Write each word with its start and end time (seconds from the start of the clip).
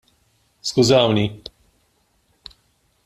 Skużawni! 0.69 1.25